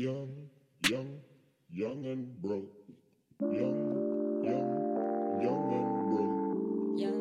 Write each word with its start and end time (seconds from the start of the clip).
young, 0.00 0.48
young, 0.80 1.20
young 1.68 2.06
and 2.06 2.40
broke. 2.40 2.72
Young, 3.40 4.40
young, 4.42 4.70
young 5.44 5.64
and 5.76 5.92
broke. 6.08 6.40
Young, 6.96 7.20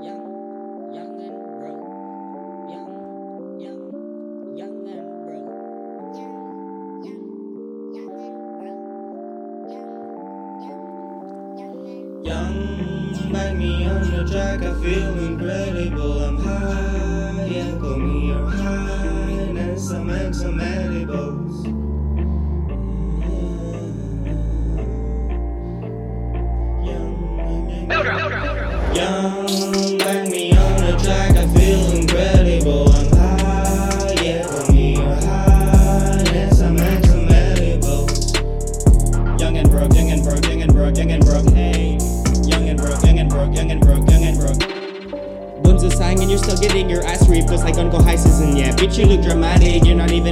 young, 0.00 0.94
young 0.96 1.20
and 1.20 1.40
broke. 1.60 1.92
Young, 2.72 3.60
young, 3.60 3.84
young 4.56 4.88
and 4.96 5.08
broke. 5.28 5.52
Young, 6.16 7.04
young, 7.04 7.26
young 7.92 8.16
and 8.24 8.38
broke. 8.56 8.88
Young, 9.68 10.00
young, 10.64 11.58
young 11.60 11.84
and 11.84 12.26
Young, 12.26 12.56
Banh 13.30 13.58
Mi 13.58 13.86
on 13.86 14.10
the 14.10 14.24
track, 14.24 14.62
I 14.62 14.72
feel 14.80 15.18
incredible. 15.18 15.75
Young, 27.88 29.46
Banh 29.98 30.28
Mi 30.28 30.56
on 30.56 30.76
the 30.80 30.98
track, 31.02 31.36
I 31.36 31.46
feel 31.54 31.92
incredible. 31.92 32.90
I'm 32.92 33.12
high, 33.12 34.14
yeah, 34.22 34.42
call 34.42 34.72
me 34.72 34.96
your 34.96 35.14
highness. 35.14 36.60
I 36.62 36.70
make 36.72 37.04
some. 37.04 37.26
Young 39.38 39.56
and 39.56 39.70
broke, 39.70 39.94
young 39.94 40.10
and 40.10 40.24
broke, 40.24 40.44
young 40.46 40.62
and 40.62 40.72
broke, 40.72 40.96
young 40.96 41.12
and 41.12 41.24
broke, 41.24 41.48
hey. 41.54 41.98
Young 42.42 42.68
and 42.68 42.76
broke, 42.76 43.04
young 43.04 43.20
and 43.20 43.30
broke, 43.30 43.54
young 43.54 43.70
and 43.70 43.80
broke, 43.80 44.10
young 44.10 44.24
and 44.24 44.36
broke. 44.36 45.62
Bones 45.62 45.84
aside 45.84 46.18
and 46.18 46.28
you're 46.28 46.38
still 46.38 46.58
getting 46.58 46.90
your 46.90 47.04
ass 47.04 47.28
reaped 47.28 47.48
Cause 47.48 47.62
like 47.62 47.76
go 47.76 48.02
high 48.02 48.16
season, 48.16 48.56
yeah 48.56 48.74
Bitch, 48.74 48.98
you 48.98 49.06
look 49.06 49.22
dramatic 49.22 49.84
You're 49.84 49.94
not 49.94 50.10
even 50.10 50.25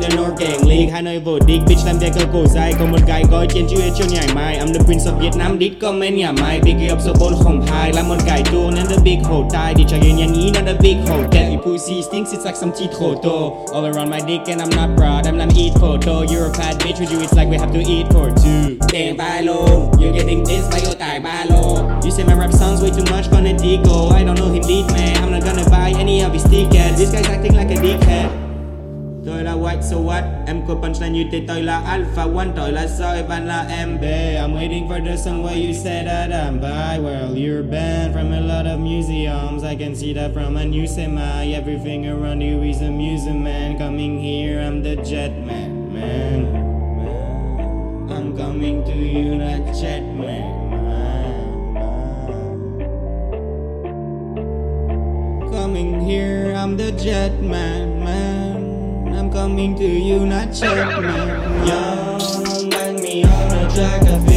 in 0.00 0.12
a 0.12 0.16
North 0.16 0.40
League. 0.66 0.90
Hà 0.92 1.00
Nội 1.00 1.18
vô 1.18 1.38
địch 1.46 1.60
Bitch 1.68 1.86
làm 1.86 1.96
đẹp 2.00 2.10
cơ 2.14 2.24
cổ 2.32 2.46
dài. 2.46 2.74
Còn 2.78 2.90
một 2.92 2.98
guy 3.06 3.22
gọi 3.30 3.46
chiến 3.46 3.66
chữ 3.70 3.76
cho 3.98 4.04
nhảy 4.10 4.28
mai 4.34 4.58
I'm 4.58 4.74
the 4.74 4.84
prince 4.84 5.04
of 5.04 5.18
Vietnam 5.20 5.58
Đít 5.58 5.72
có 5.80 5.92
mấy 5.92 6.10
nhà 6.10 6.32
mai 6.32 6.60
Big 6.60 6.92
up 6.92 6.98
số 7.00 7.12
402 7.20 7.92
Là 7.92 8.02
một 8.02 8.16
guy 8.26 8.42
tuôn 8.52 8.74
And 8.74 8.90
the 8.90 8.96
big 9.04 9.18
hole 9.24 9.48
tie 9.52 9.74
Đi 9.74 9.84
cho 9.88 9.96
yên 10.02 10.16
nhà 10.16 10.26
nhí 10.26 10.50
Not 10.54 10.66
a 10.66 10.74
big 10.82 10.96
That 11.06 11.52
you 11.52 11.58
pussy 11.64 12.02
stinks 12.02 12.32
It's 12.32 12.44
like 12.44 12.56
some 12.56 12.72
teeth 12.78 12.92
photo 13.00 13.50
All 13.72 13.84
around 13.84 14.10
my 14.10 14.20
dick 14.20 14.40
And 14.46 14.60
I'm 14.60 14.70
not 14.76 14.96
proud. 14.96 15.26
I'm 15.26 15.38
làm 15.38 15.48
eat 15.56 15.72
photo 15.74 16.12
You're 16.32 16.50
a 16.50 16.54
fat 16.54 16.74
bitch 16.78 17.00
With 17.00 17.12
you 17.12 17.20
it's 17.20 17.36
like 17.36 17.50
we 17.50 17.58
have 17.58 17.72
to 17.72 17.80
eat 17.80 18.06
for 18.10 18.30
two. 18.42 18.76
Damn 18.92 19.16
ba 19.16 19.40
You're 20.00 20.12
getting 20.12 20.44
this 20.44 20.68
by 20.70 20.78
your 20.84 20.98
tài 20.98 21.20
ba 21.20 21.44
lô 21.50 21.80
You 22.04 22.10
say 22.10 22.24
my 22.24 22.34
rap 22.34 22.52
sounds 22.52 22.82
way 22.82 22.90
too 22.90 23.04
much 23.10 23.30
Gonna 23.30 23.52
deco 23.52 23.90
oh. 23.90 24.16
I 24.20 24.24
don't 24.24 24.38
know 24.38 24.52
him 24.54 24.62
deep 24.62 24.86
man. 24.86 25.16
I'm 25.22 25.30
not 25.30 25.44
gonna 25.44 25.70
buy 25.70 25.92
any 26.00 26.24
of 26.24 26.32
his 26.32 26.44
tickets. 26.44 26.98
This 26.98 27.10
guy's 27.12 27.28
acting 27.28 27.54
like 27.54 27.70
a 27.70 27.80
dickhead. 27.80 28.50
Tôi 29.26 29.44
là 29.44 29.52
White 29.70 29.84
so 29.84 29.98
what 30.00 30.24
Em 30.46 30.62
có 30.68 30.74
punchline 30.74 31.12
như 31.12 31.24
thế 31.32 31.40
tôi 31.48 31.62
là 31.62 31.80
Alpha 31.80 32.26
Wann 32.26 32.52
Tôi 32.56 32.72
là 32.72 32.86
Soi 32.86 33.22
Van 33.22 33.46
là 33.46 33.86
MB 33.86 34.02
I'm 34.02 34.54
waiting 34.54 34.88
for 34.88 35.04
the 35.06 35.16
song 35.16 35.44
where 35.44 35.66
you 35.66 35.74
said 35.74 36.06
that 36.06 36.30
I'm 36.30 36.60
by 36.60 36.98
Well 36.98 37.38
you're 37.38 37.62
banned 37.62 38.14
from 38.14 38.32
a 38.32 38.40
lot 38.40 38.66
of 38.74 38.80
museums 38.80 39.64
I 39.64 39.76
can 39.76 39.96
see 39.96 40.14
that 40.14 40.30
from 40.34 40.56
a 40.56 40.64
new 40.64 40.86
semi 40.86 41.52
Everything 41.52 42.06
around 42.06 42.40
you 42.40 42.62
is 42.62 42.82
a 42.82 42.90
museum 42.90 43.44
man 43.44 43.78
Coming 43.78 44.18
here 44.18 44.60
I'm 44.60 44.82
the 44.82 44.96
jet 44.96 45.30
man 45.46 45.92
Man, 45.92 46.52
man. 46.52 48.10
I'm 48.10 48.36
coming 48.36 48.84
to 48.84 48.92
you 48.92 49.34
not 49.36 49.74
jet 49.74 50.02
man. 50.02 50.60
Coming 55.52 56.00
here, 56.00 56.54
I'm 56.56 56.76
the 56.76 56.92
jet 56.92 57.42
man, 57.42 58.04
man. 58.04 58.39
Coming 59.32 59.76
to 59.76 59.84
you, 59.84 60.26
not 60.26 60.60
man. 60.60 61.66
Young, 61.66 62.20
Banh 62.70 63.00
Mi 63.00 63.24
on 63.24 63.48
the 63.48 63.70
track, 63.74 64.29